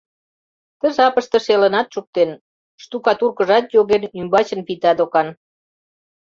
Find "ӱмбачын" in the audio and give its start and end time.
4.19-4.61